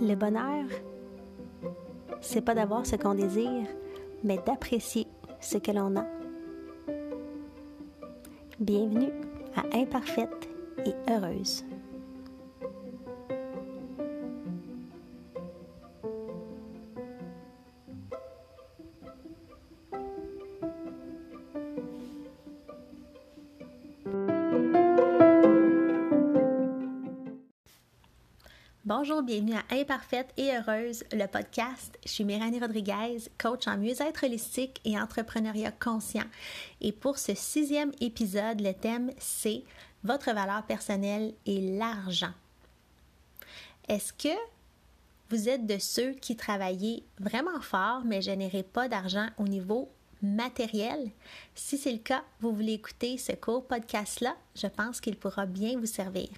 [0.00, 0.64] Le bonheur,
[2.20, 3.66] c'est pas d'avoir ce qu'on désire,
[4.24, 5.06] mais d'apprécier
[5.40, 6.04] ce que l'on a.
[8.58, 9.12] Bienvenue
[9.56, 10.48] à Imparfaite
[10.84, 11.64] et Heureuse.
[28.94, 31.98] Bonjour, bienvenue à Imparfaite et Heureuse, le podcast.
[32.04, 36.26] Je suis Méranie Rodriguez, coach en mieux-être holistique et entrepreneuriat conscient.
[36.82, 39.64] Et pour ce sixième épisode, le thème c'est
[40.04, 42.34] votre valeur personnelle et l'argent.
[43.88, 44.36] Est-ce que
[45.30, 51.12] vous êtes de ceux qui travaillent vraiment fort mais générez pas d'argent au niveau matériel?
[51.54, 55.78] Si c'est le cas, vous voulez écouter ce court podcast-là, je pense qu'il pourra bien
[55.78, 56.28] vous servir.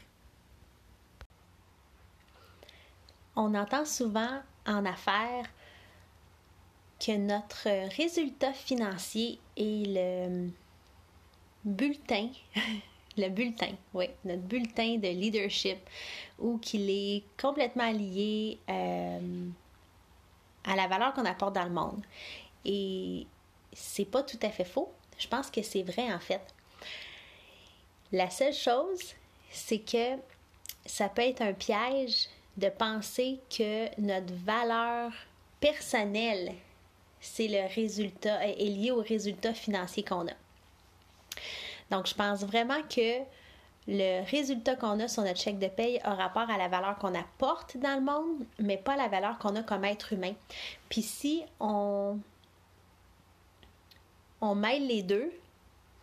[3.36, 5.48] On entend souvent en affaires
[7.04, 10.50] que notre résultat financier est le
[11.64, 12.30] bulletin,
[13.16, 15.78] le bulletin, oui, notre bulletin de leadership,
[16.38, 19.48] ou qu'il est complètement lié euh,
[20.64, 22.02] à la valeur qu'on apporte dans le monde.
[22.64, 23.26] Et
[23.72, 24.92] c'est pas tout à fait faux.
[25.18, 26.42] Je pense que c'est vrai en fait.
[28.12, 29.14] La seule chose,
[29.50, 30.16] c'est que
[30.86, 35.12] ça peut être un piège de penser que notre valeur
[35.60, 36.52] personnelle,
[37.20, 40.34] c'est le résultat, est lié au résultat financier qu'on a.
[41.90, 43.20] Donc, je pense vraiment que
[43.86, 47.14] le résultat qu'on a sur notre chèque de paye a rapport à la valeur qu'on
[47.14, 50.32] apporte dans le monde, mais pas la valeur qu'on a comme être humain.
[50.88, 52.18] Puis si on,
[54.40, 55.30] on mêle les deux,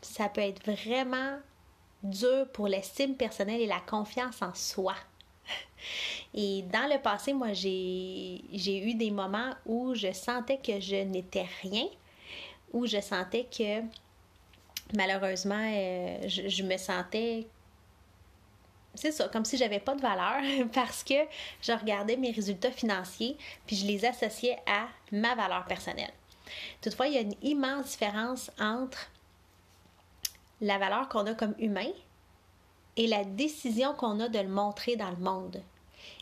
[0.02, 1.40] ça peut être vraiment
[2.04, 4.96] dur pour l'estime personnelle et la confiance en soi.
[6.34, 11.48] Et dans le passé, moi, j'ai eu des moments où je sentais que je n'étais
[11.62, 11.88] rien,
[12.74, 13.82] où je sentais que
[14.96, 17.48] malheureusement, euh, je, me sentais
[18.94, 20.42] c'est ça, comme si j'avais pas de valeur
[20.74, 21.14] parce que
[21.62, 26.12] je regardais mes résultats financiers puis je les associais à ma valeur personnelle.
[26.82, 29.10] Toutefois, il y a une immense différence entre
[30.60, 31.92] la valeur qu'on a comme humain
[32.98, 35.62] et la décision qu'on a de le montrer dans le monde.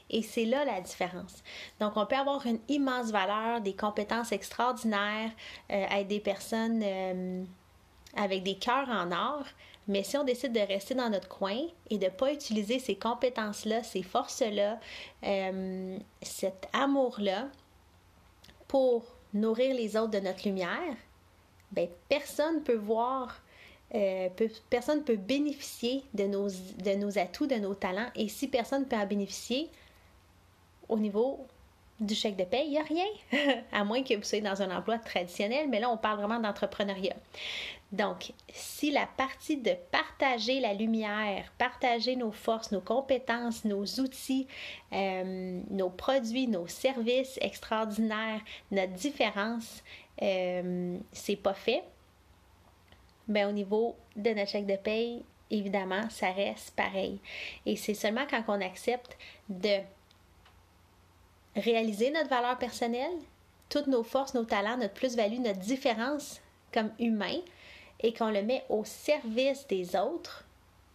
[0.09, 1.43] Et c'est là la différence.
[1.79, 5.31] Donc, on peut avoir une immense valeur, des compétences extraordinaires,
[5.71, 7.43] euh, être des personnes euh,
[8.15, 9.45] avec des cœurs en or,
[9.87, 11.57] mais si on décide de rester dans notre coin
[11.89, 14.79] et de ne pas utiliser ces compétences-là, ces forces-là,
[15.23, 17.47] euh, cet amour-là
[18.67, 19.03] pour
[19.33, 20.95] nourrir les autres de notre lumière,
[21.71, 23.41] ben, personne ne peut voir
[24.69, 28.09] personne ne peut bénéficier de nos, de nos atouts, de nos talents.
[28.15, 29.69] Et si personne ne peut en bénéficier,
[30.87, 31.45] au niveau
[31.99, 33.05] du chèque de paie, il n'y a rien,
[33.71, 37.15] à moins que vous soyez dans un emploi traditionnel, mais là, on parle vraiment d'entrepreneuriat.
[37.91, 44.47] Donc, si la partie de partager la lumière, partager nos forces, nos compétences, nos outils,
[44.93, 49.83] euh, nos produits, nos services extraordinaires, notre différence,
[50.21, 51.83] euh, c'est pas fait,
[53.29, 57.19] bien, au niveau de notre chèque de paie, évidemment, ça reste pareil.
[57.65, 59.17] Et c'est seulement quand on accepte
[59.47, 59.79] de
[61.55, 63.17] réaliser notre valeur personnelle,
[63.69, 66.41] toutes nos forces, nos talents, notre plus-value, notre différence
[66.73, 67.39] comme humain
[67.99, 70.45] et qu'on le met au service des autres,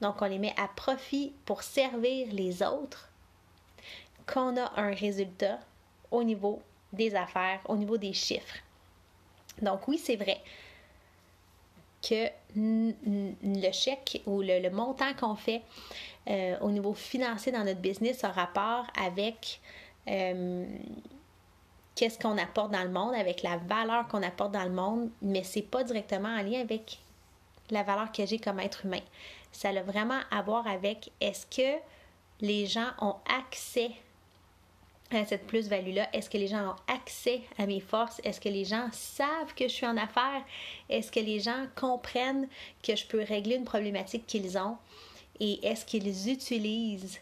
[0.00, 3.11] donc on les met à profit pour servir les autres,
[4.27, 5.61] qu'on a un résultat
[6.11, 6.62] au niveau
[6.93, 8.59] des affaires, au niveau des chiffres.
[9.61, 10.41] Donc oui, c'est vrai
[12.07, 15.63] que le chèque ou le, montant qu'on fait
[16.29, 19.61] euh, au niveau financier dans notre business a rapport avec
[20.09, 20.65] euh,
[21.95, 25.43] qu'est-ce qu'on apporte dans le monde, avec la valeur qu'on apporte dans le monde, mais
[25.43, 26.99] c'est pas directement en lien avec
[27.71, 29.00] la valeur que j'ai comme être humain.
[29.53, 31.79] Ça a vraiment à voir avec est-ce que
[32.41, 33.91] les gens ont accès
[35.19, 36.08] à cette plus-value-là?
[36.12, 38.20] Est-ce que les gens ont accès à mes forces?
[38.25, 40.44] Est-ce que les gens savent que je suis en affaires?
[40.88, 42.49] Est-ce que les gens comprennent
[42.82, 44.76] que je peux régler une problématique qu'ils ont?
[45.40, 47.20] Et est-ce qu'ils utilisent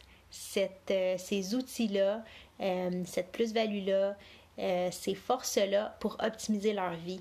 [0.56, 2.24] euh, ces outils-là,
[2.60, 4.16] euh, cette plus-value-là,
[4.58, 7.20] euh, ces forces-là pour optimiser leur vie?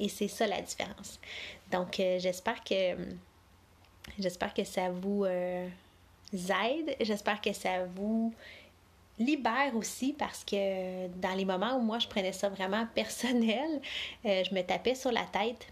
[0.00, 1.18] Et c'est ça la différence.
[1.72, 2.96] Donc, j'espère que
[4.18, 6.96] j'espère que ça vous aide.
[7.00, 8.32] J'espère que ça vous
[9.18, 13.80] libère aussi parce que dans les moments où moi je prenais ça vraiment personnel,
[14.24, 15.66] euh, je me tapais sur la tête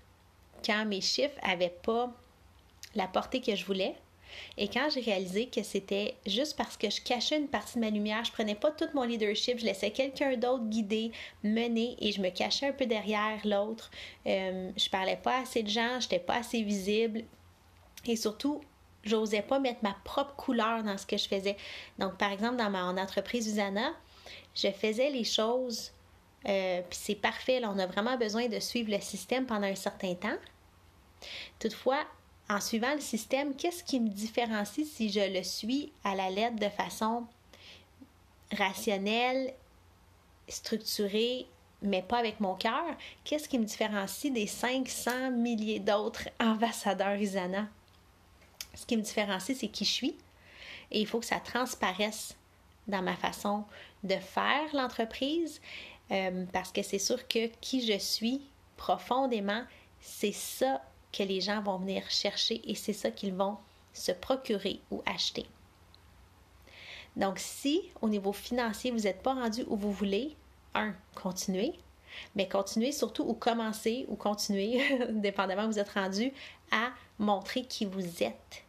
[0.65, 2.11] quand mes chiffres n'avaient pas
[2.95, 3.95] la portée que je voulais.
[4.59, 7.91] Et quand j'ai réalisé que c'était juste parce que je cachais une partie de ma
[7.91, 11.13] lumière, je prenais pas tout mon leadership, je laissais quelqu'un d'autre guider,
[11.43, 13.91] mener et je me cachais un peu derrière l'autre.
[14.27, 17.23] Euh, je parlais pas assez de gens, j'étais pas assez visible.
[18.07, 18.61] Et surtout,
[19.09, 21.57] j'osais pas mettre ma propre couleur dans ce que je faisais.
[21.99, 23.93] Donc, par exemple, dans mon entreprise Usana,
[24.55, 25.93] je faisais les choses,
[26.49, 29.75] euh, puis c'est parfait, là, on a vraiment besoin de suivre le système pendant un
[29.75, 30.37] certain temps.
[31.59, 32.05] Toutefois,
[32.49, 36.57] en suivant le système, qu'est-ce qui me différencie si je le suis à la lettre
[36.57, 37.27] de façon
[38.53, 39.53] rationnelle,
[40.49, 41.47] structurée,
[41.83, 42.85] mais pas avec mon cœur?
[43.25, 47.69] Qu'est-ce qui me différencie des 500 milliers d'autres ambassadeurs Isana?
[48.77, 50.17] Ce qui me différencie, c'est qui je suis.
[50.93, 52.37] Et il faut que ça transparaisse
[52.87, 53.65] dans ma façon
[54.05, 55.61] de faire l'entreprise,
[56.13, 58.43] euh, parce que c'est sûr que qui je suis
[58.77, 59.65] profondément,
[60.01, 60.81] c'est ça
[61.13, 63.57] que les gens vont venir chercher et c'est ça qu'ils vont
[63.93, 65.47] se procurer ou acheter.
[67.17, 70.37] Donc, si au niveau financier, vous n'êtes pas rendu où vous voulez,
[70.75, 71.73] un, continuez,
[72.35, 76.33] mais continuez surtout ou commencez ou continuez, dépendamment où vous êtes rendu,
[76.71, 78.66] à montrer qui vous êtes.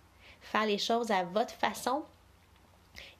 [0.51, 2.03] Faire les choses à votre façon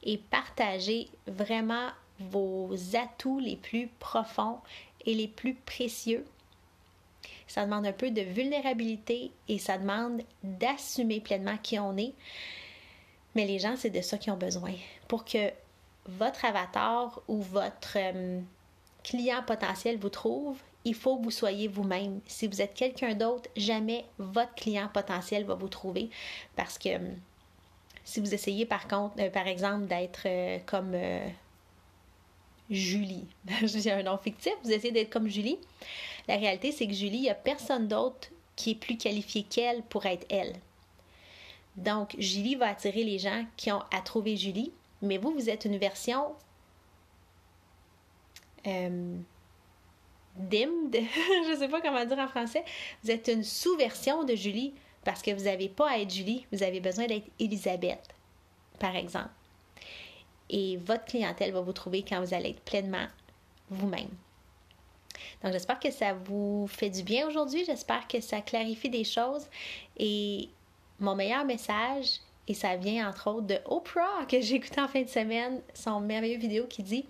[0.02, 1.88] et partager vraiment
[2.18, 4.58] vos atouts les plus profonds
[5.06, 6.24] et les plus précieux
[7.48, 12.12] ça demande un peu de vulnérabilité et ça demande d'assumer pleinement qui on est.
[13.34, 14.74] Mais les gens, c'est de ça qu'ils ont besoin.
[15.08, 15.50] Pour que
[16.06, 18.40] votre avatar ou votre euh,
[19.02, 20.58] client potentiel vous trouve,
[20.88, 22.20] il faut que vous soyez vous-même.
[22.26, 26.10] Si vous êtes quelqu'un d'autre, jamais votre client potentiel va vous trouver
[26.56, 27.12] parce que euh,
[28.04, 30.26] si vous essayez par contre, euh, par exemple, d'être
[30.66, 30.96] comme
[32.70, 33.26] Julie,
[33.64, 35.58] j'ai un nom fictif, vous essayez d'être comme Julie,
[36.26, 39.82] la réalité, c'est que Julie, il n'y a personne d'autre qui est plus qualifié qu'elle
[39.82, 40.54] pour être elle.
[41.76, 45.64] Donc, Julie va attirer les gens qui ont à trouver Julie, mais vous, vous êtes
[45.64, 46.34] une version
[48.66, 49.16] euh,
[50.38, 52.64] dim, je ne sais pas comment dire en français,
[53.02, 54.74] vous êtes une sous-version de Julie
[55.04, 58.08] parce que vous n'avez pas à être Julie, vous avez besoin d'être Elisabeth,
[58.78, 59.30] par exemple.
[60.50, 63.06] Et votre clientèle va vous trouver quand vous allez être pleinement
[63.70, 64.08] vous-même.
[65.42, 69.46] Donc j'espère que ça vous fait du bien aujourd'hui, j'espère que ça clarifie des choses
[69.96, 70.48] et
[71.00, 75.02] mon meilleur message, et ça vient entre autres de Oprah que j'ai écouté en fin
[75.02, 77.04] de semaine, son merveilleux vidéo qui dit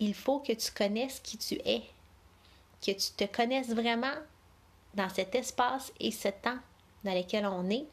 [0.00, 1.82] Il faut que tu connaisses qui tu es,
[2.84, 4.14] que tu te connaisses vraiment
[4.94, 6.58] dans cet espace et ce temps
[7.04, 7.86] dans lequel on est,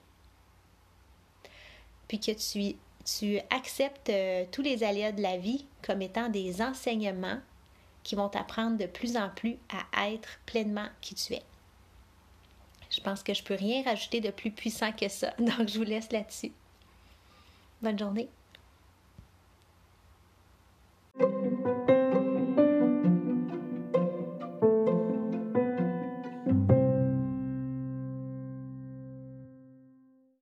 [2.08, 7.40] puis que tu, acceptes euh, tous les aléas de la vie comme étant des enseignements
[8.04, 9.58] qui vont t'apprendre de plus en plus
[9.94, 11.44] à être pleinement qui tu es.
[12.90, 15.84] Je pense que je peux rien rajouter de plus puissant que ça, donc je vous
[15.84, 16.52] laisse là-dessus.
[17.82, 18.30] Bonne journée.